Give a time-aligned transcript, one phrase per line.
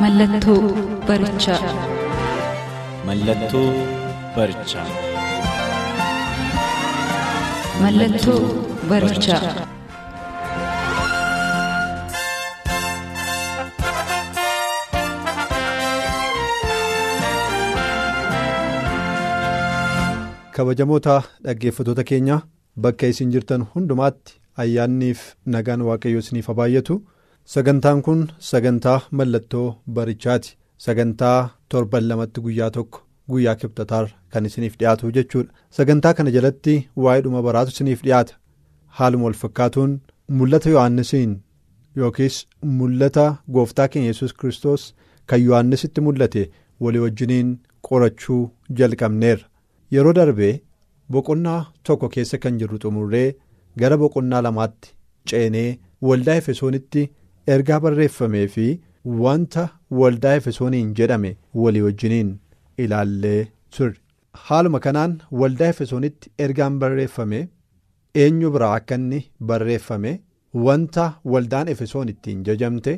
[0.00, 0.62] Mallattoo
[1.08, 1.60] barichaa.
[3.08, 3.68] Mallattoo
[4.36, 4.86] barichaa.
[7.82, 8.40] Mallattoo
[8.90, 9.42] barichaa.
[20.56, 22.40] kabajamoota dhaggeeffatoota keenya
[22.86, 25.20] bakka isin jirtan hundumaatti ayyaanniif
[25.56, 26.96] nagaan waaqayyoo isiniif haa baay'atu
[27.54, 30.56] sagantaan kun sagantaa mallattoo barichaati.
[30.84, 31.38] Sagantaa
[31.70, 32.98] torban lamatti guyyaa tokko
[33.30, 35.52] guyyaa kibxataar kan isiniif dhiyaatu jechuudha.
[35.76, 38.34] Sagantaa kana jalatti waa'ee dhuma baraatu isiniif dhiyaata.
[38.96, 39.92] Haaluma wal fakkaatuun
[40.38, 41.32] mul'ata yohaannisiin
[42.00, 42.36] yookiis
[42.78, 44.82] mul'ata gooftaa keenya yesus kiristoos
[45.28, 46.42] kan yohaannisitti mul'ate
[46.82, 47.48] walii wajjiniin
[47.88, 48.42] qorachuu
[48.78, 49.46] jalqabneerra.
[49.94, 50.54] yeroo darbee
[51.12, 53.28] boqonnaa tokko keessa kan jirru xumurree
[53.80, 54.94] gara boqonnaa lamaatti
[55.30, 57.02] ceenee waldaa efesoonitti
[57.54, 58.66] ergaa barreeffamee fi
[59.24, 59.64] wanta
[60.00, 61.30] waldaa efesooniin jedhame
[61.64, 62.30] walii wajjiniin
[62.84, 63.40] ilaallee
[63.76, 63.96] turre
[64.46, 67.40] haaluma kanaan waldaa efesoonitti ergaan barreeffame
[68.24, 70.12] eenyu biraa akka inni barreeffame
[70.66, 72.92] wanta waldaan efesoon ittiin jajamte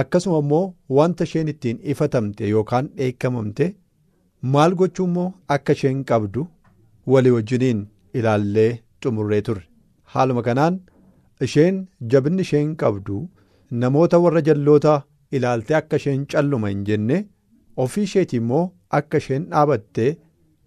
[0.00, 0.64] akkasuma immoo
[0.98, 3.66] wanta isheen ittiin ifatamte yookaan dheekkamamte.
[4.54, 6.46] maal gochuu immoo akka isheen qabdu
[7.12, 7.80] walii wajjiniin
[8.18, 8.70] ilaallee
[9.02, 9.62] xumurree turre
[10.14, 10.80] haaluma kanaan
[11.46, 11.78] isheen
[12.14, 13.20] jabinni isheen qabdu
[13.70, 14.94] namoota warra jalloota
[15.38, 17.20] ilaaltee akka isheen calluma hin jenne
[17.84, 18.64] ofii isheetii immoo
[18.98, 20.10] akka isheen dhaabattee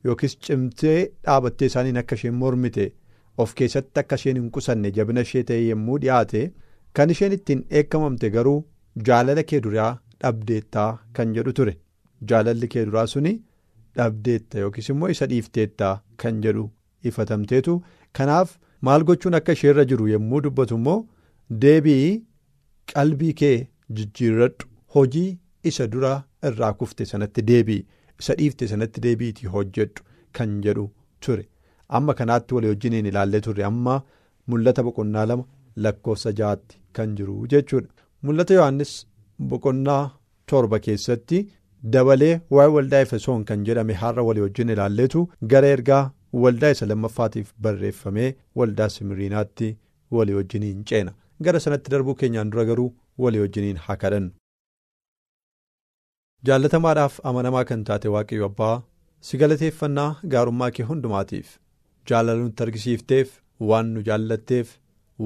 [0.05, 2.85] yookiis cimtee dhaabattee isaaniin akka isheen mormite
[3.45, 6.43] of keessatti akka isheen hin qusanne jabina ishee ta'e yommuu dhiyaate
[6.99, 8.57] kan isheen ittiin dheekkamamte garuu
[9.09, 9.91] jaalala kee duraa
[10.23, 11.75] dhabdeettaa kan jedhu ture
[12.29, 13.33] jaalalli kee duraa suni.
[13.97, 15.87] dhabdeetta yookiis immoo isa dhiifteetta
[16.23, 16.63] kan jedhu
[17.09, 17.75] ifatamteetu
[18.19, 18.49] kanaaf
[18.87, 20.97] maal gochuun akka isheerra jiru yommuu dubbatu immoo
[21.63, 22.23] deebii
[22.93, 23.57] qalbii kee
[23.97, 24.67] jijjiirradhu.
[24.95, 25.37] Hojii
[25.71, 26.13] isa dura
[26.49, 27.81] irraa kufte sanatti deebii.
[28.19, 30.03] Isa dhiifte sanatti deebiitii hojjedhu
[30.39, 30.85] kan jedhu
[31.25, 31.45] ture.
[31.89, 33.63] Amma kanaatti walii wajjiniin ilaallee turre.
[33.71, 34.01] Amma
[34.47, 35.45] mul'ata boqonnaa lama
[35.83, 37.87] lakkoofsa ja'aatti kan jiru jechuudha.
[38.23, 38.93] Mul'ata yohannis
[39.51, 40.03] boqonnaa
[40.45, 41.47] torba keessatti.
[41.93, 45.19] dabalee waa'ee waldaa efesoon kan jedhame har'a walii wajjin ilaalleetu
[45.51, 45.99] gara ergaa
[46.43, 49.67] waldaa isa lammaffaatiif barreeffamee waldaa simiriinaatti
[50.17, 51.13] walii wajjiniin ceena
[51.45, 52.89] gara sanatti darbuu keenyaan dura garuu
[53.25, 54.31] walii wajjiniin haa kadhannu.
[56.49, 58.75] jaallatamaadhaaf amanamaa kan taate waaqayyo abbaa
[59.29, 61.53] si galateeffannaa gaarummaa kee hundumaatiif
[62.11, 63.31] jaalala nutti argisiifteef
[63.71, 64.75] waan nu jaallatteef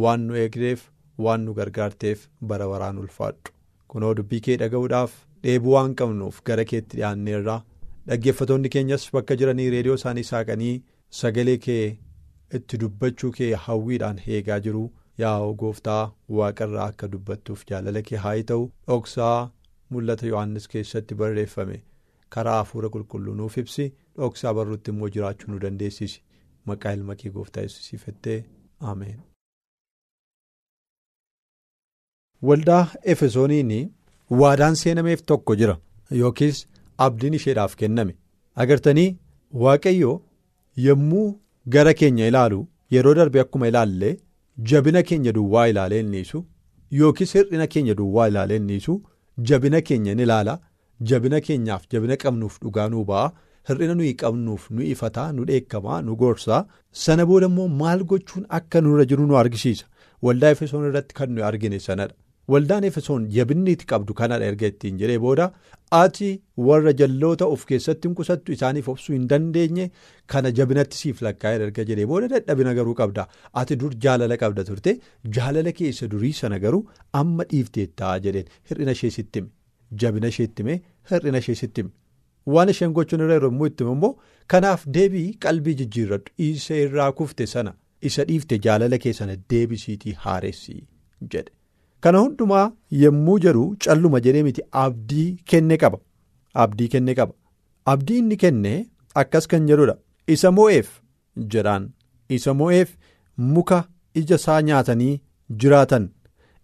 [0.05, 0.85] waan nu eegdeef
[1.25, 3.51] waan nu gargaarteef bara baraan ulfaadhu
[3.93, 5.11] kunoo dubbii kee dhaga'uudhaaf.
[5.43, 7.57] dheebuu waan qabnuuf gara keetti dhiyaanneerra
[8.09, 10.73] dhaggeeffatoonni keenyas bakka jiranii reediyoo isaanii saaqanii
[11.19, 11.85] sagalee kee
[12.59, 14.83] itti dubbachuu kee hawwiidhaan eegaa jiru
[15.21, 16.01] yaa gooftaa
[16.39, 19.37] waaqarraa akka dubbattuuf jaalala kee haa ta'u dhoksaa
[19.95, 21.77] mul'ata yohannis keessatti barreeffame
[22.35, 23.87] karaa hafuura qulqulluu nuuf ibsi
[24.21, 26.21] dhoksaa barruutti immoo jiraachuu nu dandeessisi
[26.71, 28.39] maqaa ilma kee gooftaa yesuusiifattee
[28.93, 29.19] ameen.
[32.47, 32.83] waldaa
[33.13, 33.73] efesooniin.
[34.39, 35.73] waadaan seenameef tokko jira
[36.17, 36.59] yookiis
[37.05, 38.13] abdiin isheedhaaf kenname
[38.63, 39.09] agartanii
[39.63, 40.11] waaqayyo
[40.85, 41.25] yommuu
[41.75, 42.59] gara keenya ilaalu
[42.95, 44.11] yeroo darbe akkuma ilaalle
[44.57, 46.45] jabina keenya duwwaa ilaalee innisu
[46.91, 49.01] yookiis hir'ina keenya duwwaa ilaalee innisu
[49.37, 50.59] jabina keenya in ilaala.
[51.09, 53.31] Jabina keenyaaf jabina qabnuuf dhugaa nuu ba'a.
[53.67, 56.65] Hir'ina nuyi qabnuuf nu ifataa nu dheekkamaa nu gorsaa.
[56.91, 59.85] Sana booda immoo maal gochuun akka nurra jiru nu argisiisa.
[60.21, 62.13] Waldaa efesoon irratti kan nuyi argine sanadha.
[62.53, 65.45] Waldaan efesoon jabinni itti qabdu kanadha erga ittiin jedhee booda
[65.99, 66.29] ati
[66.69, 69.85] warra jalloota of keessatti hin qusattu isaaniif obsuu hin dandeenye
[70.33, 73.27] kana jabinatti siif lakkaa'ee erga jedhee booda dadhabina garuu qabda.
[73.61, 74.91] Ati dur jaalala qabda turte
[75.39, 76.83] jaalala keessa durii sana garuu
[77.21, 78.47] amma dhiifteettaa jedheen.
[78.69, 79.43] Hir'ina ishee sitti
[80.03, 80.81] jabina ishee itti
[81.11, 81.85] hir'ina ishee sitti
[82.55, 84.13] waan isheen gochuun irra yommuu itti immoo
[84.53, 87.73] kanaaf deebii qalbii jijjiirradhu isa irraa kufte sana
[88.09, 90.77] isa dhiifte jaalala kee sana deebisiitii haaressi
[91.33, 91.51] jedhe.
[92.05, 92.65] Kana hundumaa
[93.03, 95.99] yommuu jedhu calluma jedhee miti abdii kenne qaba.
[96.63, 97.33] Abdii kenne qaba.
[97.93, 98.73] Abdii inni kenne
[99.23, 99.95] akkas kan jedhudha.
[100.35, 100.89] Isa moo'eef
[101.55, 101.89] jedhaan.
[102.37, 102.89] Isa moo'eef
[103.53, 103.79] muka
[104.21, 105.21] ija isaa nyaatanii
[105.63, 106.09] jiraatan.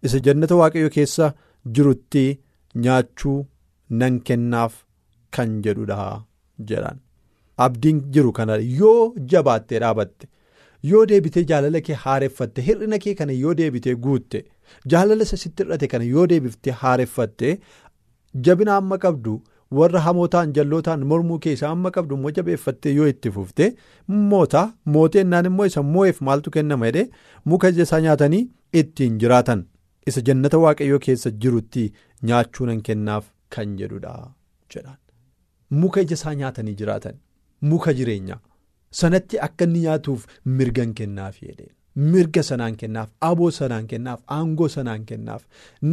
[0.02, 1.32] Isa jannata waaqayyo keessa
[1.76, 2.24] jirutti
[2.84, 3.38] nyaachuu
[4.00, 4.74] nan kennaaf
[5.36, 6.04] kan jedhudha
[6.70, 6.98] jedhan
[7.64, 10.28] abdiin jiru kana yoo jabaattee dhaabatte
[10.90, 14.38] yoo deebitee jaalala kee haareffatte hir'ina kee kana yoo deebitee guutte
[14.94, 17.54] jaalala isa sitti hir'ate kana yoo deebiftee haareffatte
[18.48, 19.36] jabina amma qabdu
[19.78, 23.64] warra hamootaan jallootaan mormuu keessa amma qabdu immoo jabeeffattee yoo itti fufte
[24.34, 24.62] moota
[24.94, 27.08] mooteennaan immoo isa moo'eef maaltu kennama jedhee
[27.52, 28.44] muka isaa nyaatanii
[28.82, 29.66] ittiin jiraatan.
[30.08, 31.82] Isa jannata waaqayyoo keessa jirutti
[32.28, 33.24] nyaachuu nan kennaaf
[33.54, 34.12] kan jedhudha
[34.74, 34.96] jedhan.
[35.80, 37.16] Muka ija isaa nyaatanii jiraatan.
[37.70, 38.40] Muka jireenyaa
[39.00, 40.24] sanatti akka inni nyaatuuf
[40.58, 41.74] mirgan kennaaf jedheen.
[42.12, 45.42] Mirga sanaan kennaaf aboo sanaan kennaaf aangoo sanaan kennaaf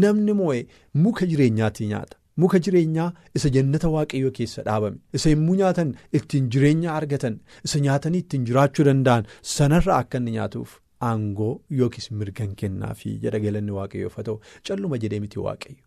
[0.03, 0.61] namni moo'e
[1.05, 3.09] muka jireenyaatti nyaata muka jireenyaa
[3.39, 8.85] isa jannata waaqayyoo keessa dhaabame isa yommuu nyaatan ittiin jireenya argatan isa nyaatanii ittiin jiraachuu
[8.89, 9.25] danda'an
[9.55, 10.73] sanarra akka inni nyaatuuf
[11.09, 15.83] aangoo yookiis mirgan kennaafii jedha galanni waaqayyoof haa ta'u calluma jedhee miti waaqayyo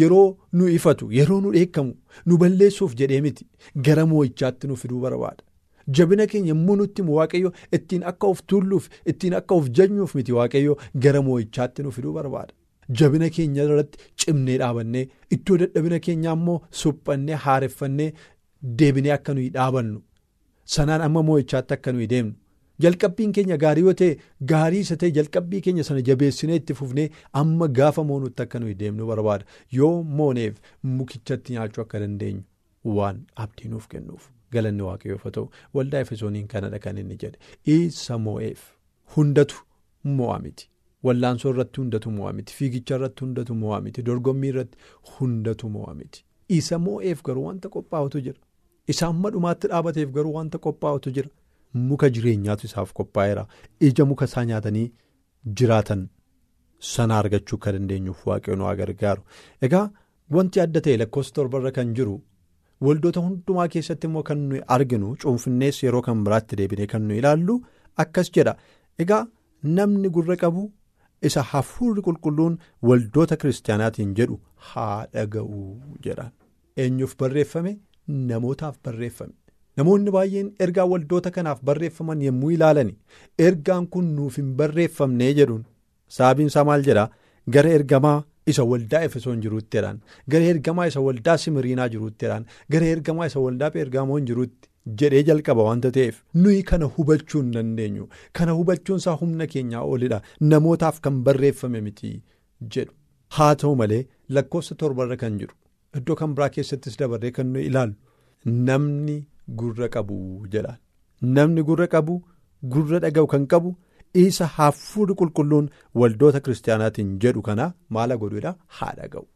[0.00, 0.26] yeroo
[0.58, 1.94] nu ifatu yeroo nu dheekkamu
[2.26, 3.46] nu balleessuuf jedhee miti
[3.86, 5.42] gara moo'ichaatti nu fiduu barbaada.
[5.98, 10.76] Jabina keenya yommuu nutti waaqayyo ittiin akka of tulluuf ittiin akka of jajnuuf miti waaqayyo
[11.06, 12.52] gara moo'ichaatti nu fiduu barbaada.
[12.98, 15.06] Jabina keenya irratti cimnee dhaabannee
[15.38, 18.12] iddoo dadhabina keenyaa immoo suphannee haareffannee
[18.78, 20.00] deebinee akka nuyi dhaabannu.
[20.64, 22.34] Sanaan amma moo'ichaatti akka nuyi deemnu.
[22.82, 24.16] Jalqabbiin keenya gaarii yoo ta'e
[24.52, 27.08] gaarii isa ta'e jalqabbii keenya sana jabeessinee itti fufnee
[27.40, 29.44] amma gaafa moonutti akka nuyi deemnu barbaada.
[29.78, 32.42] Yoo mooneef mukichatti nyaachuu akka dandeenyu
[32.98, 34.30] waan abdii nuuf kennuuf.
[34.56, 35.46] Galanni waaqayyoof ta'u
[35.78, 37.38] waldaa efesooniin kanadha kan inni jedhe
[37.76, 38.60] isa moo'eef
[39.16, 39.56] hundatu
[40.18, 40.66] mo'a miti.
[41.06, 42.52] Wallaansoo irratti hundatu mo'a miti.
[42.58, 44.02] Fiigicha irratti hundatu mo'a miti.
[44.08, 44.76] Dorgommii irratti
[45.14, 46.24] hundatu mo'a miti.
[46.58, 48.40] Isa moo'eef garuu wanta qophaa'utu jira.
[48.92, 51.30] Isa amma dhumaatti dhaabateef garuu wanta qophaa'utu jira.
[51.88, 53.44] Muka jireenyaatu isaaf qophaa'eera.
[53.88, 54.86] Ija muka isaa nyaatanii
[55.60, 56.02] jiraatan
[56.92, 59.22] sana argachuu akka dandeenyuuf waaqayyoon waa gargaaru
[59.68, 59.86] egaa
[60.36, 62.14] wanti adda ta'e lakkoofsa torbarra kan jiru.
[62.86, 67.56] Waldoota hundumaa keessatti immoo kan nuyi arginu cuunfinnees yeroo kan biraatti deebinee kan nuyi ilaallu
[68.04, 68.54] akkas jedha
[69.04, 69.22] egaa
[69.78, 70.62] namni gurra qabu
[71.30, 72.54] isa hafuurri qulqulluun
[72.90, 74.40] waldoota kiristaanaatiin jedhu
[74.70, 75.60] haa dhaga'u
[76.06, 76.32] jedhaan
[76.84, 77.72] eenyuuf barreeffame
[78.30, 79.34] namootaaf barreeffame
[79.80, 82.96] namoonni baay'een ergaa waldoota kanaaf barreeffaman yommuu ilaalani
[83.48, 85.62] ergaan kun nuuf hin barreeffamnee jedhuun
[86.16, 87.08] sababiin isaa maal jedhaa
[87.54, 88.18] gara ergamaa.
[88.54, 89.98] Isa waldaa efesoon jiruutti jedhaan
[90.34, 94.68] gara ergamaa isa waldaa simiriinaa jiruutti jedhaan gara ergamaa isa waldaa peergaamoon jiruutti
[95.00, 98.06] jedhee jalqaba wanta ta'eef nuyi kana hubachuu hin dandeenyu.
[98.32, 100.20] Kana hubachuun isaa humna keenyaa olidha
[100.52, 102.12] namootaaf kan barreeffame miti
[102.76, 102.92] jedhu.
[103.36, 104.00] Haa ta'u malee
[104.36, 105.54] lakkoofsa torbarra kan jiru.
[105.98, 107.94] Iddoo kan biraa keessattis dabarree kan nuyi ilaallu.
[108.70, 109.18] Namni
[109.62, 110.16] gurra qabu
[110.54, 110.78] jedhaan
[111.36, 112.14] namni gurra qabu
[112.74, 113.76] gurra dhaga'u kan qabu.
[114.14, 115.68] Isa hafuurri qulqulluun
[116.02, 117.66] waldoota kiristaanaatiin jedhu kana
[117.96, 119.26] maala godhuudha haa dhaga'u.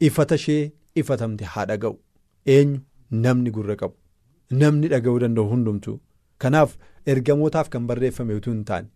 [0.00, 0.72] Ifata ishee
[1.02, 1.96] ifatamte haa dhaga'u.
[2.56, 2.80] Eenyu?
[3.24, 3.94] Namni gurra qabu.
[4.62, 6.00] Namni dhaga'uu danda'u hundumtu.
[6.38, 6.76] Kanaaf
[7.06, 8.88] ergamootaaf kan barreeffame utuu hin taane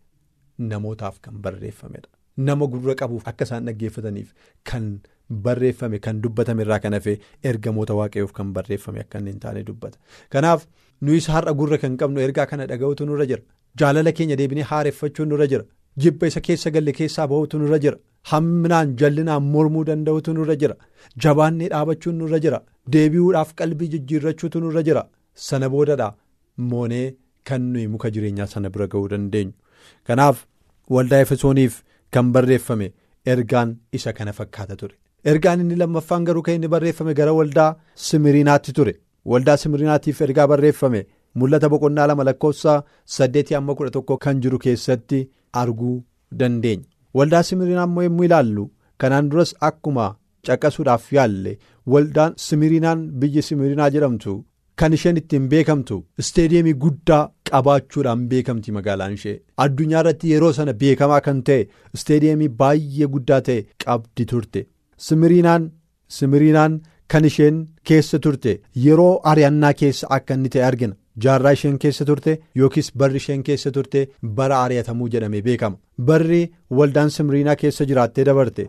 [0.70, 2.08] namootaaf kan barreeffamedha
[2.48, 4.32] nama gurra qabuuf akka isaan dhaggeeffataniif
[4.70, 4.88] kan
[5.46, 7.14] barreeffame kan dubbatame irraa kan hafe
[7.50, 9.98] ergamoota waaqayyoof kan barreeffame akka inni hin taane dubbata.
[10.30, 10.66] Kanaaf
[11.00, 13.42] nuyis har'a gurra kan qabnu ergaa kana dhaga'utu nurra jira.
[13.80, 15.64] Jaalala keenya deebinee haareffachuun nurra jira.
[16.02, 17.98] Jibba isa keessa galle keessaa bahutu nurra jira.
[18.30, 20.74] Hamminaan jallinaan mormuu danda'utu nurra jira.
[21.22, 22.60] Jabaannee dhaabachuun nurra jira.
[22.92, 25.02] Deebi'uudhaaf qalbii jijjiirrachuutu nurra jira.
[25.34, 26.08] Sana boodadha.
[26.70, 27.14] Moonee
[27.48, 29.52] kan nuyi muka jireenyaa sana bira ga'uu dandeenyu.
[30.06, 30.46] Kanaaf
[30.94, 31.82] waldaa efesooniif
[32.14, 32.88] kan barreeffame
[33.32, 34.94] ergaan isa kana fakkaata ture.
[35.30, 37.70] Ergaan inni lammaffaan garuu kan inni barreeffame gara waldaa
[38.08, 38.94] simiriinaatti ture.
[39.32, 41.00] Waldaa simiriinaatiif ergaa barreeffame.
[41.40, 42.74] Mul'ata boqonnaa lama lakkoofsa
[43.16, 45.20] saddeetii amma kudha tokko kan jiru keessatti
[45.62, 45.96] arguu
[46.40, 46.84] dandeenya.
[47.16, 48.64] Waldaa simiriinaa immoo yommuu ilaallu
[49.00, 50.06] kanaan duras akkuma
[50.46, 51.52] caqasuudhaaf yaalle
[51.92, 54.34] waldaan simiriinaan biyyi simiriinaa jedhamtu
[54.80, 59.40] kan isheen ittiin beekamtu isteediyeemii guddaa qabaachuudhaan beekamti magaalaan ishee.
[59.64, 61.66] Addunyaa irratti yeroo sana beekamaa kan ta'e
[61.96, 64.60] isteediyeemii baay'ee guddaa ta'e qabdi turte.
[65.06, 65.62] Simiriinaan
[66.16, 66.80] simiriinaan
[67.12, 67.56] kan isheen
[67.88, 68.52] keessa turte.
[68.84, 70.94] Yeroo ari'annaa keessa akka inni ta'e argina.
[71.24, 72.32] Jaarraa isheen keessa turte
[72.62, 74.00] yookiis barri isheen keessa turte
[74.40, 75.76] bara ari'atamuu jedhamee beekama
[76.10, 76.40] barri
[76.80, 78.66] waldaan simiriinaa keessa jiraattee dabarte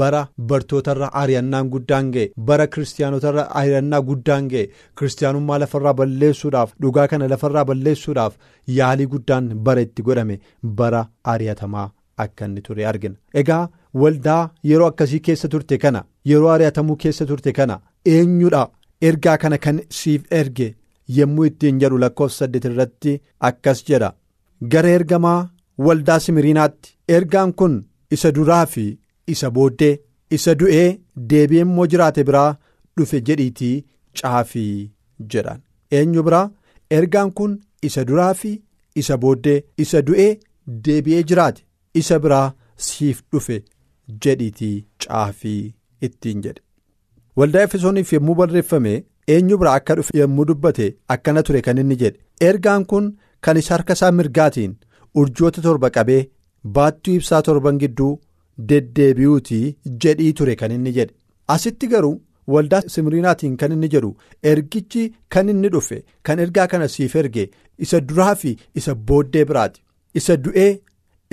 [0.00, 4.64] bara bartootarra ari'annaan guddaan ga'e bara kiristaanotarra ari'annaa guddaan ga'e
[4.98, 8.34] kiristaanummaa lafarraa balleessuudhaaf dhugaa kana lafarraa balleessuudhaaf
[8.78, 10.36] yaalii guddaan bara itti godhame
[10.80, 11.00] bara
[11.34, 11.86] ari'atamaa
[12.24, 13.62] akka inni ture argina egaa
[14.02, 14.42] waldaa
[14.72, 17.80] yeroo akkasii keessa turte kana yeroo ari'atamuu keessa turte kana
[18.16, 18.62] eenyudha
[19.08, 20.68] ergaa kana kan siif erge.
[21.16, 23.14] Yommuu ittiin jedhu lakkoofsa saddeet irratti
[23.48, 24.10] akkas jedha.
[24.72, 25.48] Gara ergamaa
[25.86, 27.76] waldaa simiriinaatti ergaan kun
[28.16, 28.84] isa duraa fi
[29.34, 29.92] isa booddee
[30.36, 30.88] isa du'ee
[31.30, 32.50] deebi'ee immoo jiraate biraa
[32.96, 33.84] dhufe jedhiitii
[34.20, 34.90] caafii
[35.34, 35.60] jedhan.
[35.98, 36.50] Eenyu biraa?
[36.98, 38.52] Ergaan kun isa duraa fi
[39.02, 40.30] isa booddee isa du'ee
[40.86, 41.62] deebi'ee jiraate
[42.02, 42.46] isa biraa
[42.88, 43.62] siif dhufe
[44.24, 44.76] jedhiitii
[45.06, 45.74] caafii
[46.08, 46.62] ittiin jedhe.
[47.36, 48.94] Waldaa efesooniif yommuu barreeffame
[49.34, 53.10] eenyu biraa akka dhufe yommuu dubbate akkana ture kan inni jedhe ergaan kun
[53.46, 54.74] kan isa harka isaa mirgaatiin
[55.22, 56.22] urjoota torba qabee
[56.78, 58.12] baattuu ibsaa torban gidduu
[58.70, 61.14] deddeebi'uutii jedhii ture kan inni jedhe.
[61.54, 62.20] Asitti garuu
[62.54, 64.10] waldaa simiriinaatiin kan inni jedhu
[64.52, 65.02] ergichi
[65.36, 67.44] kan inni dhufe kan ergaa kana siif erge
[67.86, 69.80] isa duraa fi isa booddee biraati.
[70.18, 70.70] Isa du'ee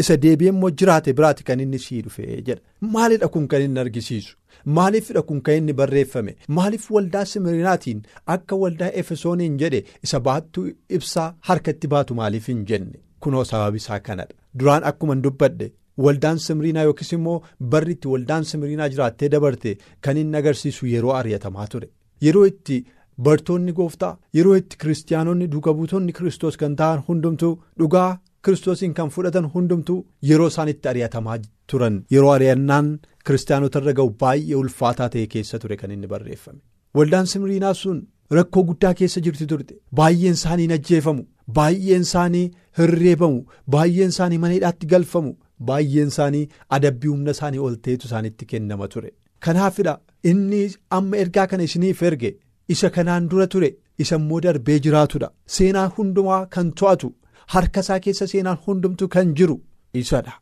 [0.03, 4.35] isa deebi'ee immoo jiraate biraati kan inni sii dhufe jedha maalidha kun kan inni argisiisu
[4.65, 6.35] maaliifidha kun kan inni barreeffame?
[6.47, 8.01] Maaliif waldaa simiriinaatiin
[8.35, 10.67] akka waldaa efesooniin jedhe isa baattuu
[10.99, 12.99] ibsaa harkatti baatu maaliif hin jenne?
[13.19, 14.33] Kunoo sababi isaa kanadha.
[14.59, 15.71] Duraan akkuma dubbadhe.
[16.05, 17.39] Waldaan simiriinaa yookiis immoo
[17.71, 21.89] barri itti waldaan simiriinaa jiraattee dabarte kan inni agarsiisu yeroo ari'atamaa ture.
[22.25, 22.77] Yeroo itti
[23.23, 29.49] bartoonni gooftaa yeroo itti kiristaanonni duuka buutonni kiristoos kan ta'an hundumtuu dhugaa kiristoosiin kan fudhatan
[29.53, 29.97] hundumtuu
[30.29, 31.37] yeroo isaan itti ari'atamaa
[31.71, 32.91] turan yeroo ari'annaan
[33.29, 36.61] kiristaanota irra ga'u baay'ee ulfaataa ta'e keessa ture kan inni barreeffame
[36.99, 37.99] waldaan simiriinaa sun
[38.39, 41.23] rakkoo guddaa keessa jirti turte baay'een isaanii ajjeefamu
[41.59, 42.45] baay'een isaanii
[42.79, 43.39] hirreebamu
[43.75, 45.33] baay'een isaanii mana hidhaatti galfamu.
[45.67, 49.09] Baay'een isaanii adabbii humna isaanii ol ta'etu isaanitti kennama ture
[49.45, 49.93] kanaafidha
[50.31, 50.59] inni
[50.97, 52.29] amma ergaa kana isiniif erge
[52.75, 53.69] isa kanaan dura ture
[54.05, 57.09] isa immoo darbee jiraatudha seenaa hundumaa kan to'atu
[57.55, 59.55] harka isaa keessa seenaan hundumtu kan jiru
[60.03, 60.35] isadha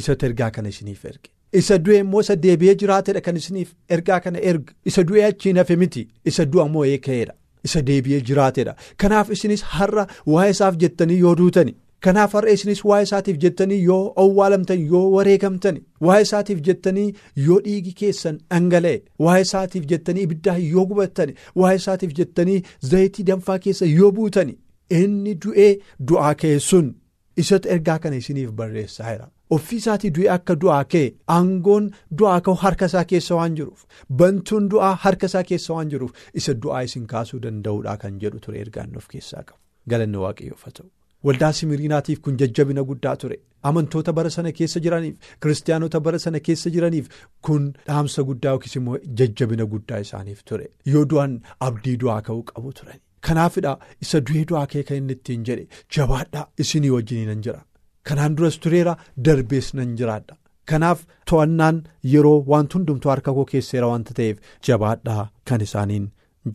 [0.00, 4.38] isatu ergaa kana isiniif erge isa du'e immoo isa deebi'ee jiraatedha kan isiniif ergaa kana
[4.50, 6.08] erge isa du'e achiin hafe miti.
[6.24, 7.34] Isa du'a moo'ee ka'eedha
[7.64, 8.76] isa deebi'ee jiraatedha.
[8.96, 11.74] Kanaaf isinis har'a waa'ee isaaf jettanii yoo duutani.
[12.04, 17.14] Kanaaf har'a isinis waa'ee isaatiif jettanii yoo owwaalamtan yoo wareegamtan waa'ee isaatiif jettanii
[17.46, 23.58] yoo dhiigi keessan dhangala'e waa'ee isaatiif jettanii ibiddaa yoo gubattan waa'ee isaatiif jettanii zayitii danfaa
[23.58, 24.52] keessa yoo buutan
[25.00, 25.72] inni du'ee
[26.10, 26.92] du'aa ka'e sun
[27.36, 29.28] isatu ergaa kana isiniif barreessaa jira.
[29.54, 31.04] Ofii isaatii du'ee akka du'aa ka'e
[31.36, 31.84] aangoon
[32.20, 33.84] du'aa ka'u harka isaa keessa waan jiruuf
[34.22, 36.12] bantuun du'aa harka isaa keessa waan jiruuf
[36.42, 39.60] isa du'aa isin kaasuu danda'uudha kan jedhu ture ergaan of keessaa qabu.
[39.92, 40.88] Galanni waaqayyoof ta'u.
[41.26, 43.36] Waldaa simiriinaatiif kun jajjabina guddaa ture.
[43.70, 47.06] Amantoota bara sana keessa jiraniif kiristaanota bara sana keessa jiraniif
[47.48, 50.66] kun dhaamsa guddaa yookiis immoo jajjabina guddaa isaaniif ture.
[50.94, 51.38] Yoo du'an
[51.68, 52.98] abdii du'aa ka'uu qabu turan
[53.28, 53.72] kanaafidha
[54.06, 55.64] isa du'ee du'aa ka'e kan inni ittiin jedhe
[55.96, 57.62] jabaadhaa isinii wajjin nan jira
[58.10, 58.96] kanaan duras tureera
[59.28, 60.36] darbees nan jiraadha
[60.72, 61.82] kanaaf to'annaan
[62.12, 64.36] yeroo wanti hundumtuu harka koo keesseera wanta ta'eef
[64.68, 66.06] jabaadhaa kan isaaniin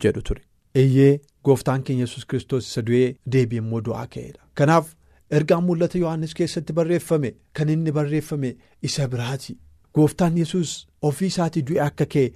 [0.04, 0.42] jedhu ture
[0.82, 1.20] eeyyee.
[1.46, 4.42] Gooftaan keenya yesus kiristoos isa du'ee deebi'ee immoo du'aa ka'eedha.
[4.58, 4.92] Kanaaf
[5.38, 8.50] ergaan mul'ata Yohaannis keessatti barreeffame kan inni barreeffame
[8.88, 9.56] isa biraati.
[9.94, 10.74] Gooftaan yesus
[11.08, 12.28] ofii isaatii du'ee akka ka'e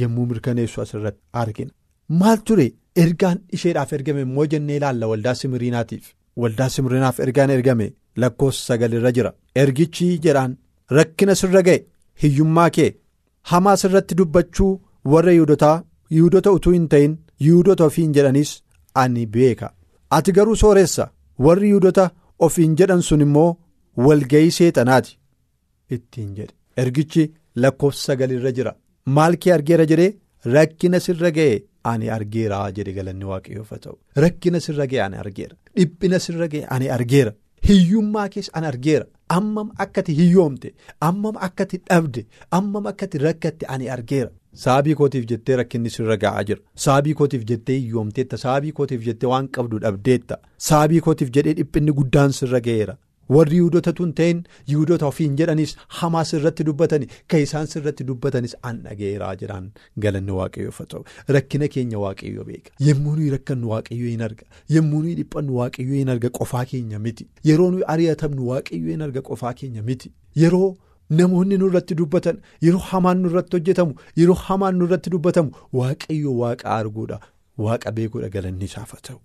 [0.00, 1.72] yommuu mirkaneessu asirratti argina.
[2.20, 2.66] Maal ture
[3.04, 6.04] ergaan isheedhaaf ergame immoo jennee ilaalla waldaa simiriinaatiif.
[6.42, 7.86] Waldaa simiriinaaf ergaan ergame
[8.16, 9.32] lakkoofsa sagalirra jira.
[9.56, 10.56] Ergichi jedhaan
[10.96, 11.84] rakkina sirra ga'e.
[12.22, 12.90] Hiyyummaa kee.
[13.50, 14.72] Hamaa sirratti dubbachuu
[15.12, 15.82] warra yuudotaa
[16.18, 17.18] yuudota utuu hin ta'in.
[17.40, 18.50] Yihudoota ofiin jedhanis
[18.94, 19.72] ani beeka.
[20.10, 21.08] Ati garuu sooressa
[21.46, 23.50] warri yihudoota ofiin jedhan sun immoo
[24.06, 25.18] walga'ii seexanaati.
[25.90, 26.54] Ittiin jedhe.
[26.76, 27.24] Ergichi
[27.56, 28.72] lakkoofsa sagalirra jira.
[29.06, 30.12] Maal kee argeera jedhee?
[30.54, 31.62] Rakkina sirra ga'e.
[31.84, 33.96] Ani argeera jedhe galanni waaqayyoof haa ta'u.
[34.24, 35.56] Rakkina sirra ga'e ani argeera.
[35.76, 37.32] Dhiphina sirra ga'e ani argeera
[37.68, 39.06] hiyyummaa keessa ani argeera
[39.38, 40.72] ammam akkati hiyyoomte
[41.08, 42.24] ammam akkati dhabde
[42.58, 44.30] ammam akkati rakkatte ani argeera.
[44.62, 46.60] Saabii kootiif jettee rakkinni sirra ga'aa jira.
[46.86, 48.36] Saabii kootiif jettee hiyyoomteetta.
[48.42, 50.36] Saabii kootiif jettee waan qabdu dhabdeetta.
[50.58, 52.96] Saabii kootiif jedhee dhiphinni guddaan sirra ga'eera.
[53.36, 54.40] Warri yihudootatu hin ta'in
[54.72, 59.66] yihudoota ofiin jedhanis hamaa sirratti dubbatani kan isaan sirratti dubbatanis an dhaga'eeraa jedhaan
[60.06, 61.02] galanni waaqayyoof ta'u.
[61.38, 62.70] Rakkina keenya waaqayyoo beeka.
[62.88, 64.44] Yommuu nuyi rakkannu waaqayyoo hin arga.
[64.76, 67.28] Yommuu nuyi dhiphannu waaqayyoo hin arga qofaa keenya miti.
[67.50, 70.12] Yeroo nuyi ari'atamnu waaqayyoo hin arga qofaa keenya miti.
[70.44, 70.72] Yeroo.
[71.18, 72.36] Namoonni nurratti dubbatan
[72.66, 77.18] yeroo hamaan nurratti hojjetamu yeroo hamaan nurratti dubbatamu waaqayyo waaqa arguudha
[77.64, 79.18] waaqa beekuudha galanni isaaf ta'u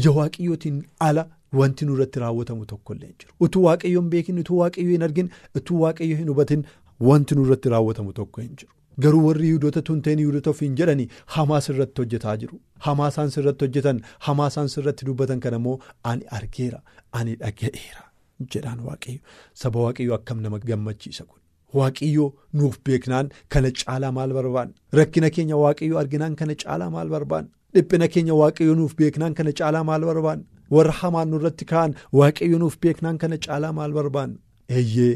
[0.00, 0.78] ija waaqayyootiin
[1.08, 1.24] ala
[1.60, 3.32] wanti nurratti raawwatamu tokkollee hin jiru.
[3.48, 5.28] Utuu waaqayyo hin beekin utuu waaqayyo hin argin
[5.60, 6.64] utuu waaqayyo hin hubatin
[7.10, 8.72] wanti nurratti raawwatamu tokko hin jiru.
[9.04, 12.60] Garuu warri yihudoota tun ta'in yihudoota ofiin jedhanii hamaa sirratti hojjetaa jiru.
[12.88, 15.78] Hamaa isaan sirratti hojjetan hamaa isaan sirratti dubbatan kana immoo
[16.12, 16.80] ani argeera
[17.20, 18.04] ani dhaga'eera.
[18.52, 19.20] jedhaan waaqayyo.
[19.62, 21.38] Saba waaqayyo akkam nama gammachiisa kun.
[21.78, 22.24] Waaqayyo
[22.60, 28.06] nuuf beeknaan kana caalaa maal barbaanna rakkina keenya waaqayyo arginaan kana caalaa maal barbaanna dhiphina
[28.14, 30.44] keenya waaqayyo nuuf beeknaan kana caalaa maal barbaanna
[30.76, 31.90] warra hamaan nurratti ka'an
[32.20, 34.38] waaqayyo nuuf beeknaan kana caalaa maal barbaanna
[34.80, 35.12] eeyyee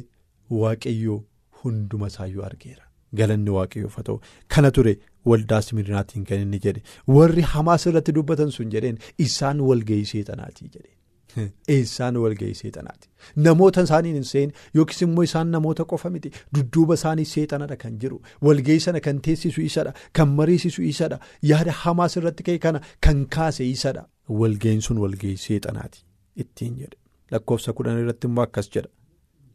[0.62, 1.18] waaqayyoo
[1.62, 2.84] hunduma isaayyuu argeera.
[3.18, 4.18] Galanni waaqayyoof haa ta'u.
[4.54, 4.92] Kana ture
[5.30, 6.80] waldaa simirnaatiin kan inni jedhe
[7.16, 10.97] warri hamaas irratti dubbatan sun jedheen isaan walga'ii seexanaatii jedheen.
[11.76, 13.08] Eessaan walga'ii seexanaati
[13.46, 18.20] namoota isaaniin hin seene yookiis immoo isaan namoota qofa miti dudduuba isaanii seexanadha kan jiru.
[18.48, 21.18] Walga'ii sana kan teessisu isadha kan mariisisu isadha
[21.52, 24.06] yaada hamaas irratti ka'e kana kan kaase isadha
[24.42, 26.04] walga'iin sun walga'ii seexanaati
[26.44, 26.98] ittiin jedhe
[27.34, 28.90] lakkoofsa kudhan irratti immoo akkas jedha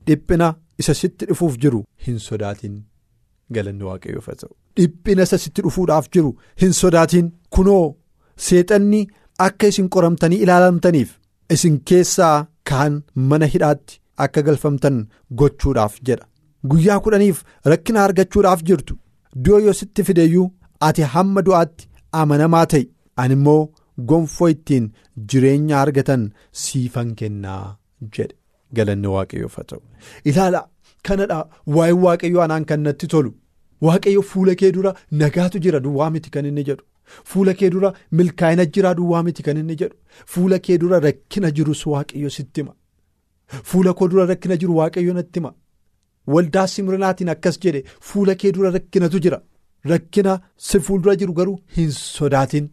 [0.07, 1.83] dhiphina isa sitti dhufuuf jiru.
[2.07, 2.77] Hin sodaatiin
[3.57, 6.31] galanni waaqayyoof haa ta'u dhiphina isa sitti dhufuudhaaf jiru.
[6.61, 7.83] Hin sodaatiin kunoo
[8.47, 9.03] seexanni
[9.47, 11.19] akka isin qoramtanii ilaalamtaniif.
[11.55, 12.93] Isin keessaa kaan
[13.29, 14.97] mana hidhaatti akka galfamtan
[15.39, 16.25] gochuudhaaf jedha.
[16.71, 18.97] Guyyaa kudhaniif rakkina argachuudhaaf jirtu
[19.45, 20.47] du'a yoo sitti fideeyyuu
[20.87, 21.87] ati hamma du'aatti
[22.21, 22.85] amanamaa ta'i.
[23.21, 23.61] Ani immoo
[24.09, 24.85] gonfoo ittiin
[25.29, 26.23] jireenya argatan
[26.63, 27.77] siifan kennaa
[28.17, 28.35] jedhe.
[28.77, 29.81] Galanni waaqayyoof haa ta'u.
[30.29, 30.61] Ilaala
[31.07, 31.39] kanadha
[31.75, 33.31] waa'ee waaqayyoo anaan kan natti tolu.
[33.85, 35.79] Waaqayyo fuula kee dura nagaatu jira.
[35.85, 36.83] Duwwaa miti kan inni jedhu.
[37.29, 39.95] Fuula kee dura milkaa'ina jiraa duwwaa miti kan inni jedhu.
[40.33, 42.73] Fuula kee dura rakkina jirus waaqayyo sitti hima.
[43.69, 45.51] Fuula koo dura rakkina jiru waaqayyo natti hima.
[46.33, 49.39] Waldaa simrinaatiin akkas jedhe fuula kee dura rakkinatu jira.
[49.91, 50.33] Rakkina
[50.67, 52.69] si fuuldura jiru garuu hin sodaatin.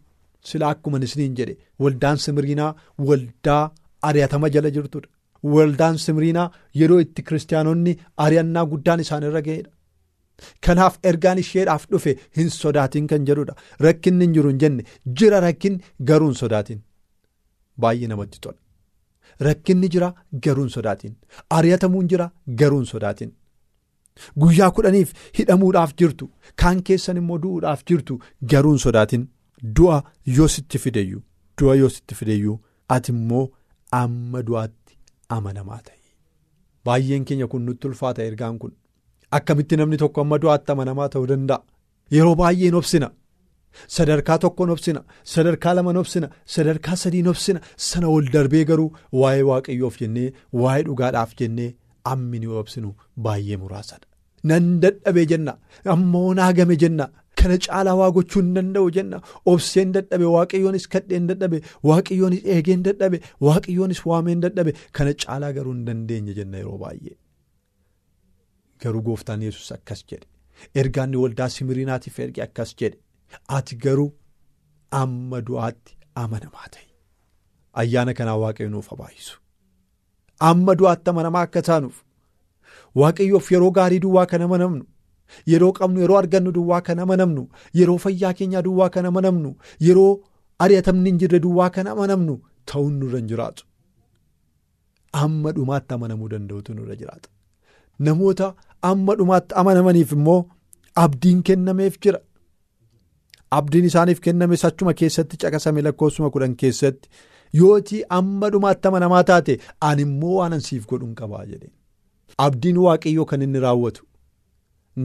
[0.49, 1.57] Sila akkuma isiniin jedhe.
[1.83, 2.75] Waldaan simrinaa
[3.07, 3.63] waldaa
[4.09, 5.09] ari'atama jala jirtudha
[5.53, 7.93] waldaan simrinaa yeroo itti kiristaanonni
[8.25, 9.69] ari'annaa guddaan isaanirra ga'edha.
[10.67, 13.55] Kanaaf ergaan isheedhaaf dhufe hin sodaatin kan jedhudha
[13.87, 14.83] rakkinni hin jiru hin jenne.
[15.21, 16.81] Jira rakkinni garuu hin sodaatin.
[17.81, 18.57] Baay'ee namatti tola.
[19.49, 20.13] Rakkinni jira
[20.47, 21.15] garuu hin sodaatin.
[21.59, 22.31] Ari'atamuun jira
[22.63, 23.31] garuu hin sodaatin.
[24.43, 26.25] Guyyaa kudhaniif hidhamuudhaaf jirtu
[26.63, 28.19] kaan keessan immoo du'uudhaaf jirtu
[28.53, 29.27] garuu hin sodaatin.
[29.79, 30.01] Du'a
[30.37, 31.21] yoo sitti fideyyuu
[31.61, 32.53] du'a yoo sitti fideyyuu
[32.95, 33.41] ati immoo
[33.97, 34.95] amma du'aatti
[35.35, 35.99] amanamaa ta'i
[36.89, 38.71] baay'een keenya kun nutti ulfaata ergaan kun.
[39.37, 41.59] Akkamitti namni tokko amma du'aatti amanamaa ta'uu danda'a.
[42.15, 43.07] Yeroo baay'ee obsina
[43.95, 45.01] sadarkaa tokko obsina
[45.33, 48.89] sadarkaa lama obsina sadarkaa sadii obsina sana ol darbee garuu
[49.21, 50.27] waa'ee waaqayyoof jennee
[50.63, 51.69] waa'ee dhugaadhaaf jennee
[52.13, 52.89] ammi ni obsinu
[53.27, 54.05] baay'ee muraasadha.
[54.49, 55.53] Nan dadhabee jenna
[55.95, 57.05] ammoo naagame jenna.
[57.39, 59.17] Kana caalaa waa gochuu hin danda'u jenna.
[59.51, 61.57] Obseen dadhabe waaqayyoonis kadheen dadhabe
[61.89, 63.17] waaqayyoonis eegeen dadhabe
[63.47, 64.71] waaqayyoonis waameen dadhabe.
[64.97, 67.15] Kana caalaa garuu hin dandeenye jenna yeroo baay'ee.
[68.83, 70.27] Garuu gooftaan yesus akkas jedhe
[70.83, 72.97] ergaanni waldaa simiriinaatiif erge akkas jedhe
[73.57, 74.09] ati garuu
[75.01, 76.87] amma du'aatti amanamaa ta'i.
[77.81, 79.35] Ayyaana kanaa waaqayyo nuuf habaayisu.
[80.49, 81.97] Amma du'aatti amanamaa akka taanuuf
[83.01, 84.85] waaqayyoof yeroo gaarii duwwaa kan amanamnu
[85.53, 87.43] yeroo qabnu yeroo argannu duwwaa kan amanamnu
[87.79, 89.51] yeroo fayyaa keenyaa duwwaa kan amanamnu
[89.87, 90.11] yeroo
[90.65, 92.35] ari'atamni hin jirre duwwaa kan amanamnu
[92.71, 93.63] ta'uun nurra hin jiraatu.
[95.23, 97.29] Amma dhumaatti amanamuu danda'utu nurra jiraata.
[98.07, 98.47] Namoota
[98.89, 100.39] amma dhumaatti amanamaniif immoo
[101.05, 102.19] abdiin kennameef jira.
[103.57, 107.09] Abdiin isaaniif kennames achuma keessatti caqasame lakkoofsuma kudhan keessatti
[107.61, 109.57] yooti amma dhumaatti amanamaa taate
[109.89, 111.69] ani immoo waan ansiif godhuun qabaa jedhe.
[112.45, 114.05] Abdiin waaqayyoo kan inni raawwatu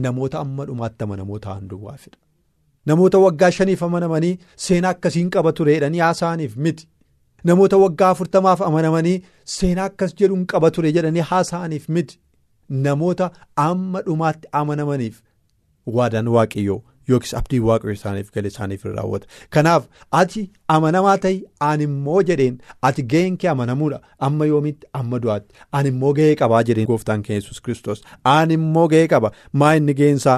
[0.05, 2.17] namoota amma dhumaatti amanamoo ta'an duwwaafidha.
[2.85, 4.37] Namoota waggaa shaniif amanamanii
[4.67, 6.87] seenaa akkasiin qaba ture jedhanii haasa'aniif miti.
[7.43, 9.17] Namoota waggaa afurtamaaf amanamanii
[9.57, 12.19] seenaa akkas jedhuun qaba ture jedhanii haasa'aniif miti.
[12.69, 13.31] Namoota
[13.63, 15.21] amma dhumaatti amanamaniif
[15.97, 19.27] waadaan waaqayyoo yookiis abdiin waaqayyoo isaaniif galee isaaniif raawwata.
[19.49, 19.83] Kanaaf
[20.21, 20.41] ati
[20.75, 21.37] amanamaa ta'i
[21.69, 22.57] ani immoo jedheen
[22.89, 23.99] ati gaheen kee amanamuudha
[24.29, 28.03] amma yoomitti amma du'aatti ani immoo gahee qabaa jedheen gooftaan keenya yesus kristos
[28.35, 29.31] ani immoo gahee qaba
[29.63, 30.37] maa inni gaheensaa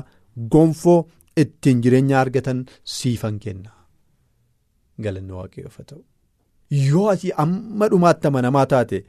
[0.56, 1.00] gonfoo
[1.46, 2.66] ittiin jireenya argatan
[2.98, 3.72] siifan kenna.
[5.04, 6.02] Galanni waaqayyoof ta'u.
[6.90, 9.06] Yoo ati amma dhumaatti amanamaa taate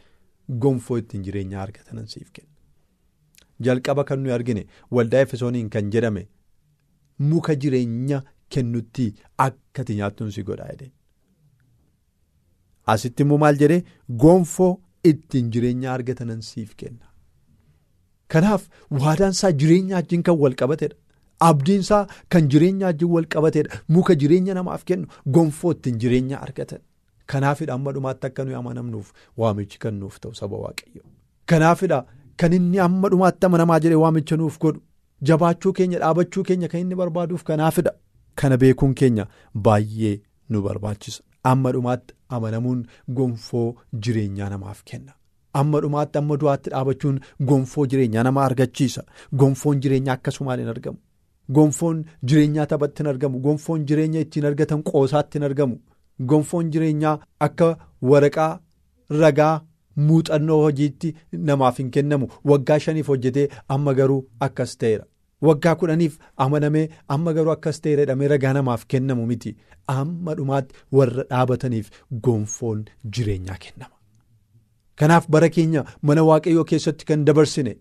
[0.64, 2.49] gonfoo ittiin jireenya argatan siif kenna.
[3.66, 4.62] Jalqaba kan nuyi argine
[4.96, 6.22] waldaa efesooniin kan jedhame
[7.30, 8.22] muka jireenya
[8.54, 9.06] kennutti
[9.46, 10.92] akka ati nyaattuun si godhaa jedhee.
[12.94, 13.82] Asitti immoo maal jedhee
[14.24, 14.72] gonfoo
[15.10, 17.06] ittiin jireenya argatan siif kenna.
[18.32, 18.68] Kanaaf
[19.02, 20.96] waadaan isaa jireenya wajjin kan wal qabatedha.
[21.48, 23.80] Abdiin isaa kan jireenya wajjin wal qabatedha.
[23.88, 26.80] Muka jireenya namaaf kennu gonfoo ittiin jireenya argatan.
[27.26, 31.02] Kanaafidha amma dhumaatti akka nuyi amanamnuuf waamichi kan nuuf ta'u saba waaqayyo.
[31.46, 32.00] Kanaafidha.
[32.40, 34.80] Kan inni amma dhumaatti amanamaa jedhee waamicha nuuf godhu
[35.30, 37.92] jabaachuu keenya dhaabachuu keenya kan inni barbaaduuf kanaafidha.
[38.38, 39.26] Kana beekuun keenya
[39.66, 40.14] baay'ee
[40.50, 41.22] nu barbaachisa.
[41.50, 42.80] Amma dhumaatti amanamuun
[43.18, 43.66] gonfoo
[44.06, 45.12] jireenyaa namaaf kenna.
[45.60, 47.20] Amma dhumaatti amma du'aatti dhaabachuun
[47.52, 49.02] gonfoo jireenyaa nama argachiisa.
[49.42, 50.98] Gonfoon jireenyaa akkasumaan hin argamu.
[51.58, 53.40] Gonfoon jireenyaa taphatti hin argamu.
[53.46, 55.76] Gonfoon jireenya ittiin argatan qoosaatti hin argamu.
[56.30, 57.66] gonfoon jireenyaa akka
[58.08, 58.50] waraqaa
[59.20, 59.52] ragaa
[60.08, 61.14] muuxannoo hojiitti
[61.50, 65.04] namaaf hin kennamu waggaa shaniif hojjetee amma garuu akkas ta'eera
[65.48, 66.84] waggaa kudhaniif amanamee
[67.16, 69.54] amma garuu akkas ta'eera jedhamee ragaa namaaf kennamu miti
[69.96, 71.90] amma dhumaatti warra dhaabataniif
[72.28, 72.84] gonfoon
[73.16, 73.94] jireenyaa kennama.
[74.98, 77.72] Kanaaf bara keenya mana waaqayyoo keessatti kan dabarsine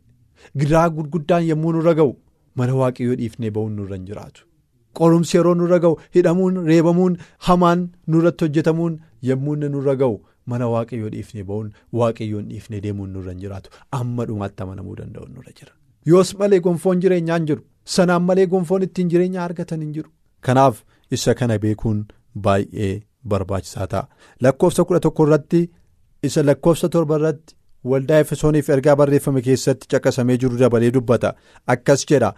[0.59, 2.13] gidiraa gurguddaan yommuu nurra ga'u
[2.61, 4.45] mana waaqayyoo dhiifnee ba'uun nurra hin jiraatu.
[4.97, 8.95] Qorumsi yeroo nurra ga'u hidhamuun reebamuun hamaan nurratti hojjetamuun
[9.31, 10.15] yommuu inni nurra ga'u
[10.53, 15.51] mana waaqayyoo dhiifnee ba'uun waaqayyoon dhiifnee deemuun nurra hin jiraatu amma dhumaatti amanamuu danda'uun nurra
[15.59, 15.71] jira.
[16.11, 17.63] Yoos malee gonfoon jireenyaa hin jiru
[17.95, 20.09] sanaan malee gonfoon ittiin jireenya argatan hin jiru.
[20.45, 20.83] Kanaaf
[21.17, 22.05] isa kana beekuun
[22.47, 22.93] baay'ee
[23.33, 24.07] barbaachisaa ta'a.
[24.41, 25.61] Lakkoofsa kudha tokko irratti
[26.29, 27.55] isa lakkoofsa torba irratti
[27.91, 31.33] waldaa efesooniif ergaa barreeffame keessatti caqasamee jiru dabalee dubbata
[31.75, 32.33] akkas jedha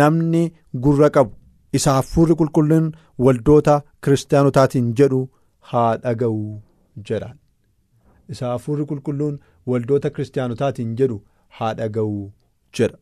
[0.00, 0.42] namni
[0.86, 1.32] gurra qabu.
[1.78, 2.88] isa hafuurri qulqulluun
[3.26, 5.20] waldoota kiristaanotaatiin jedhu
[5.70, 6.40] haa dhaga'u
[7.10, 7.36] jedhaan
[8.36, 9.38] isa hafuurri qulqulluun
[9.72, 11.18] waldoota kiristaanotaatiin jedhu
[11.58, 12.16] haa dhaga'u
[12.78, 12.96] jedha.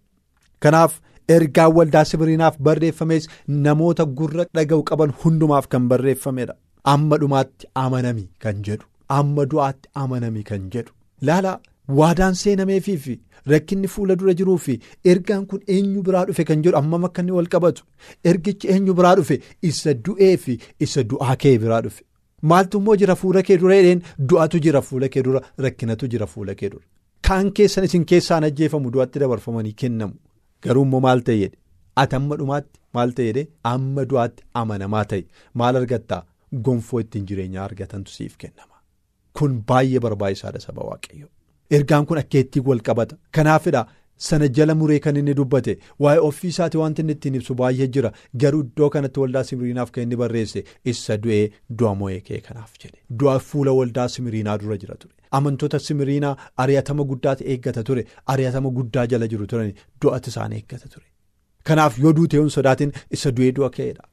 [0.63, 1.01] Kanaaf
[1.37, 3.29] ergaan waldaa simiriinaaf barreeffames
[3.67, 6.55] namoota gurra dhaga'u qaban hundumaaf kan barreeffamedha
[6.95, 8.87] amma dhumaatti amanami kan jedhu
[9.19, 10.93] amma du'aatti amanami kan jedhu.
[11.29, 11.53] Laala
[11.99, 13.15] waadaan seenameefii fi
[13.53, 14.75] rakkinni fuula dura jiruu fi
[15.13, 17.83] ergaan kun eenyu biraa dhufe kan jedhu ammam akka inni wal qabatu.
[18.31, 19.37] Ergichi eenyu biraa dhufe
[19.71, 22.03] isa du'ee fi isa du'aa kee biraa dhufe
[22.53, 26.55] maaltu immoo jira fuula kee dura jedheen du'atu jira fuula kee dura rakkinatu jira fuula
[26.61, 26.85] kee dura.
[27.27, 30.15] Kaan keessan isin keessaan ajjeefamu du'atti dabarfamanii kennamu.
[30.63, 31.51] Garuu immoo maal ta'e
[32.05, 35.25] ati amma dhumaatti maal ta'e amma du'aatti amanamaa ta'e.
[35.55, 36.23] Maal argattaa
[36.69, 38.77] gonfoo ittiin jireenyaa argatantu siif kennama.
[39.39, 41.29] Kun baay'ee barbaachisaadha saba waaqayyo.
[41.77, 43.17] ergaan kun akkeettii wal qabata.
[43.37, 43.83] Kanaafidha
[44.29, 45.75] sana jala muree kan inni dubbate.
[46.05, 48.11] Waa'ee ofii isaati wanti inni ittiin ibsu baay'ee jira.
[48.45, 51.45] Garuu iddoo kanatti waldaa simiriinaaf kan inni barreesse isa du'ee
[51.83, 52.99] du'a mo'ee kee kanaaf jedhe.
[53.23, 55.15] Du'a fuula waldaa simiriinaa dura jira ture.
[55.39, 56.35] Amantoota simiriinaa
[56.67, 58.05] ari'atama guddaati eeggata ture.
[58.37, 61.07] Ari'atama guddaa jala jiru turan du'atu isaan eeggata ture.
[61.69, 64.05] Kanaaf yoo duutee hin sodaatin isa du'ee du'a ka'eedha.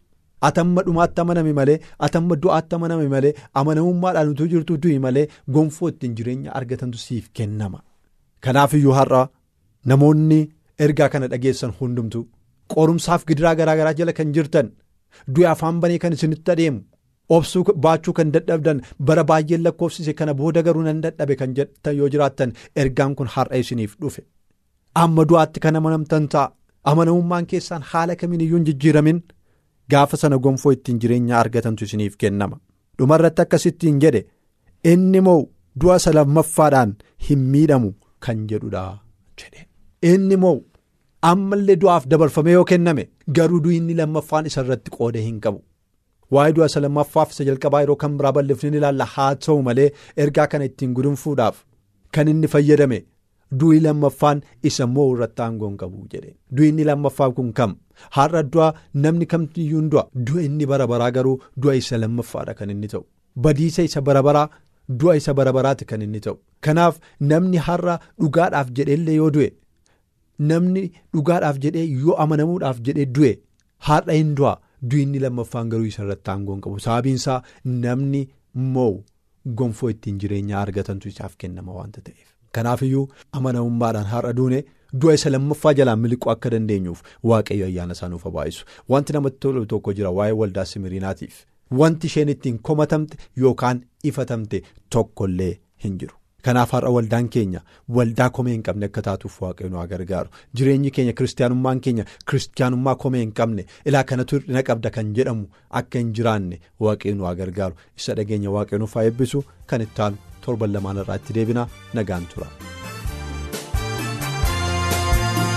[0.47, 1.75] atamma dhumaatti amaname malee
[2.07, 5.23] atamma du'aatti amaname malee amanamummaadhaan utuu jirtu du'i malee
[5.55, 7.79] gonfoo ittiin jireenya argatantu siif kennama.
[8.45, 9.21] Kanaaf iyyuu har'a
[9.91, 10.39] namoonni
[10.85, 12.19] ergaa kana dhageessan hundumtu
[12.73, 14.67] qorumsaaf gidiraa garaagaraa jala kan jirtan
[15.35, 16.79] du'a afaan banee kan isinitti adeemu
[17.37, 22.09] obsuu baachuu kan dadhabdan bara baay'een lakkoofsise kana booda garuu nan dadhabe kan jettan yoo
[22.13, 24.21] jiraattan ergaan kun har'a isiniif dhufe.
[25.03, 26.51] Amma du'aatti kan amanamtan ta'a.
[26.91, 29.19] Amanamummaan keessaan haala kamiin iyyuu hin jijjiiramin.
[29.91, 32.57] Gaafa sana gonfoo ittiin jireenya argatantu isiniif kennama.
[32.99, 34.21] Dhumarratti akkasittiin jedhe
[34.91, 35.39] inni moo
[35.81, 36.95] du'a isa lammaffaadhaan
[37.29, 37.91] hin miidhamu?
[38.25, 38.83] kan jedhudha
[39.39, 39.66] jedhe
[40.01, 40.57] inni moo
[41.31, 43.03] ammallee du'aaf dabarfamee yoo kenname
[43.39, 45.59] garuu du'inni lammaffaan isa irratti qooda hin qabu.
[46.31, 49.89] Waa'ee du'a isa lammaffaaf isa jalqabaa yeroo kan biraa balleeffne ni ilaalla haa ta'u malee
[50.23, 51.63] ergaa kana ittiin gudunfuudhaaf
[52.17, 52.99] kan inni fayyadame
[53.59, 56.31] du'i lammaffaan isa moo irratti aangoo hin qabu jedhe.
[56.55, 57.75] Du'inni lammaffaa kun kam.
[58.17, 60.03] Har'a du'a namni kamtiyyuu du'a?
[60.27, 63.03] Du'a inni bara baraa garuu du'a isa lammaffaadha kan inni ta'u.
[63.43, 64.49] Badiisa isa bara baraa
[64.99, 66.35] du'a isa bara baraati kan inni ta'u.
[66.61, 66.99] Kanaaf
[67.31, 69.49] namni har'a dhugaadhaaf jedheellee yoo du'e
[70.51, 70.83] namni
[71.15, 73.33] dhugaadhaaf jedhee yoo amanamuudhaaf jedhee du'e
[73.89, 74.53] har'a hin du'a
[74.93, 77.41] du'inni lammaffaan garuu isa irratti aangoo hin qabu sababiinsaa
[77.83, 78.23] namni
[78.77, 78.89] moo
[79.61, 83.05] gonfoo ittiin jireenya argatantu isaaf kennama waanta ta'eef kanaafiyyuu
[83.39, 84.63] amanamummaadhaan har'a duune.
[85.01, 86.99] Du'a isa lammaffaa jalaan miliquu akka dandeenyuuf
[87.31, 91.41] waaqayyo ayyaana isaa nuuf baa'isu wanti namatti tolu tokko jira waa'ee waldaa simiriinaatiif
[91.81, 94.61] wanti isheen ittiin komatamte yookaan ifatamte
[94.95, 95.51] tokkollee
[95.85, 96.15] hin jiru.
[96.45, 97.61] Kanaaf har'a waldaan keenya
[97.97, 103.21] waldaa komee hin qabne akka taatuuf waaqayyo nu gargaaru jireenyi keenya kiristaanummaan keenya kiristaanummaa komee
[103.23, 105.47] hin qabne ilaa kanatu hir'ina qabda kan jedhamu
[105.81, 110.17] akka hin jiraanne waaqayyo nu gargaaru isa dhageenya waaqayyo nuuf haa eebbisu kan itti aanu
[110.45, 111.67] torban lamaan irraa itti deebina
[111.99, 112.47] nagaan tura.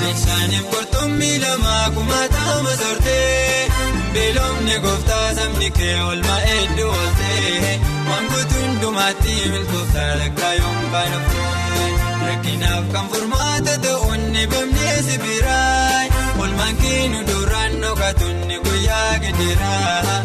[0.01, 3.70] Meeshaaleen qurxummii lamaa kumaatama soortee
[4.15, 11.91] beelofne gooftaa sabni kee oolmaa hedduu ooltee waan guutuu hundumaatti milkooftaa lakkaayyoon baanafee
[12.27, 16.03] rakkinaaf kan furmaata ta'uun bamnee sibiraa
[16.39, 20.19] oolmaan keenu duraan dhokatuun guyyaa gidiraa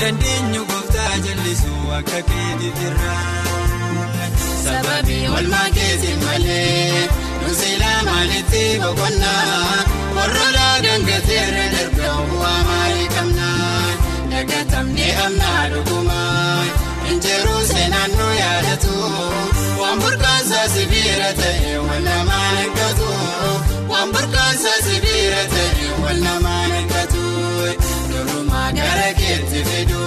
[0.00, 3.22] dandeenyu gooftaa jallisuu akka keetii jirraa.
[4.64, 7.08] Sababii oolmaa keetiin malee.
[7.48, 9.76] Nuusila maalitti boqonnaa
[10.16, 13.86] warroota gangateerra dargaa bu'aa maalii qabnaa
[14.32, 16.64] dagatamnee amnaa dhugumaa
[17.12, 18.92] injeruu seenaan nu yaadatu
[19.80, 23.08] waan burqaansaa sibiira ta'e wal namaan eeggatu
[23.94, 27.24] waan burqaansaa sibiira ta'e wal namaan eeggatu
[28.12, 30.04] durumaa gara keetti fidu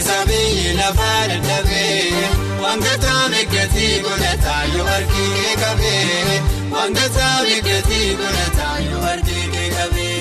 [0.00, 6.36] isa biyyi lafaa dadhabee wangataa migatii godhataa yoo argee qabee
[6.74, 10.18] wangataa migatii godhataa yoo argee qabee.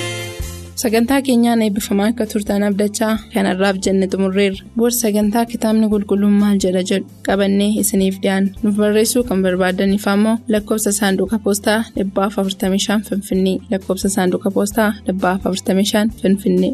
[0.81, 4.65] Sagantaa keenyaan eebbifamaa akka turtan abdachaa kanarraaf jenne xumurreerra.
[4.77, 8.49] Booda sagantaa kitaabni qulqulluun maal jedha jedhu qabannee isiniif dhiyaanna.
[8.63, 16.73] Nuuf barreessuu kan barbaadaniif ammoo lakkoofsa saanduqa poostaa 45 Finfinnee lakkoofsa saanduqa poostaa 45 Finfinnee.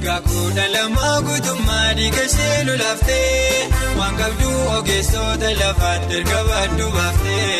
[0.00, 3.66] Waggaa kudha lamaa guutummaa dhiiga ishee lolaaftee
[3.98, 7.58] waan qabdu ogeessota lafaatti erga baaduu baaftee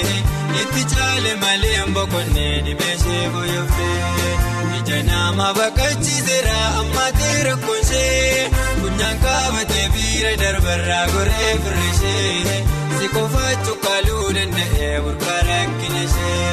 [0.63, 4.33] itti caale malee boqonnee dhibee ishee booyoftee
[4.79, 8.49] ija nama baqachiiseera ammaatee rakkoon ishee
[8.81, 12.59] funyaan qaabatee biira darbarraa goree firrishee
[12.99, 16.51] si qofa cuqqaaluu danda'ee burqaa rakkina ishee.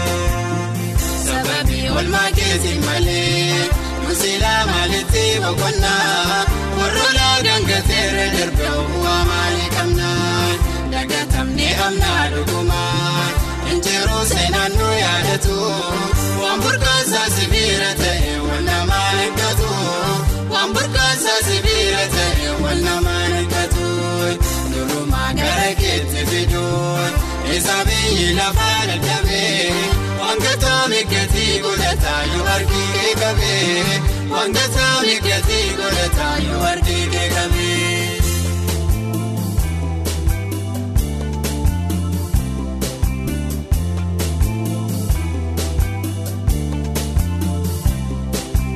[1.28, 3.87] Sababii olmaa keetiin malee.
[4.28, 6.40] Musilaa maalitti boqonnaa
[6.78, 10.48] warroolaa gangateera darbee bu'aa maalii qabnaa
[10.94, 13.24] dagatamnee amnaa dhugumaa
[13.72, 15.56] injiruu seenaan nu yaadatu
[16.42, 19.72] waan burqaasaa sibiira ta'e wal namaa eeggatu
[20.56, 23.88] waan burqaasaa sibiira ta'e wal namaa eeggatu
[24.74, 27.16] durumaa gara keetti fiduun
[27.60, 29.72] isa biyyi lafaa dadhabee.
[30.28, 34.00] Wangataa migatii godhataa yoo argee qabee
[34.38, 38.06] wangataa migatii godhataa yoo argee qabee.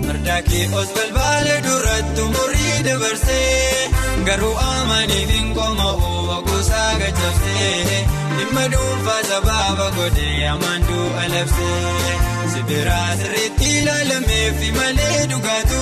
[0.05, 3.89] Mardaakii os balbaala duratti umurii dabarsee
[4.27, 7.99] garuu amaniif hin qoma'u gosaa gachaftee.
[8.37, 12.15] Dhimma dhuunfaa sababa godhee amaanduu alabsee
[12.53, 15.00] sibiraa sirriitti ilaalameef malee
[15.41, 15.81] dhugaatu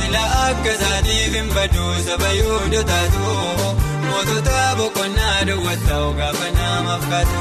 [0.00, 3.32] sila akka isaatiif hin badu saba yoo dhotaatu
[4.08, 7.40] mootota boqonnaa daawwataa gaafa namaaf kaatu.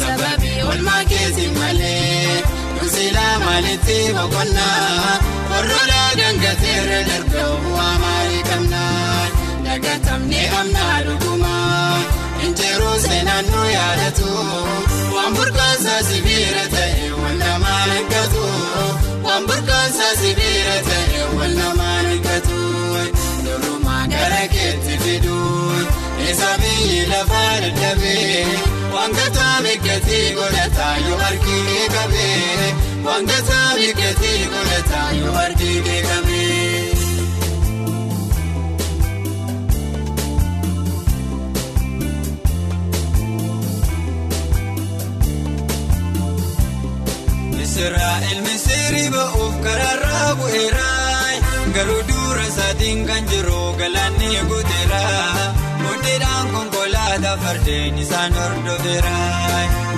[0.00, 2.42] Sababii olmaa keetiin malee
[2.76, 5.18] nusilaa maalitti boqonnaa
[5.52, 9.28] warroolaa gangateera darbee bu'aa maalii qabnaa
[9.68, 12.02] dagatamnee amnaa dhugumaa.
[12.46, 14.28] Injiruu seenaan nu yaadatu
[15.16, 18.44] waan burqaasaa sibiira ta'e wal namaa eeggatu
[19.40, 22.58] waan burqaasaa sibiira ta'e wal namaa eeggatu
[23.44, 25.84] durumaa gara keetti fiduun
[26.30, 28.44] isa biyyi lafaa dadhabee
[28.96, 32.68] wangataa migatii godhataa yoo argee qabee
[33.08, 36.78] wangataa migatii godhataa yoo argee qabee.
[47.64, 48.40] Israa'el
[48.90, 55.02] misirri ba'uuf karaarraa bu'eeraa garuu dura isaatiin kan jiru galaanni guuteera
[55.82, 59.14] mudhiidhaan konkolaataa fardeen isaan hordofeera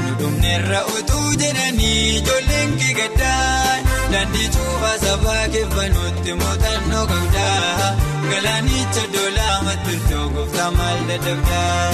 [0.05, 3.81] dhudhumneerra utuu jedhanii ijoolleen kigaddaa
[4.13, 7.93] daandii cuufaa sabaa keeffanuutti muuxannoo qabdaa
[8.31, 11.93] galaanicha doolaa matirtoo gooftaa maal dadhabdaa.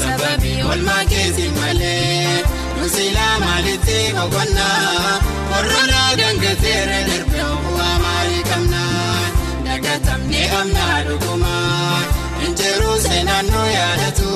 [0.00, 2.59] Sababii olmaa keetiin malee.
[2.90, 5.18] Nusilaa maalitti boqonnaa
[5.50, 9.20] warroolaa gangateera darbee bu'aa maalii qabnaa
[9.66, 12.00] dagatamnee amnaa dhugumaa
[12.46, 14.32] injiruu seenaan nu yaadatu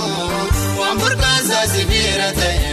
[0.78, 2.70] waan burqaasaa sibiira ta'e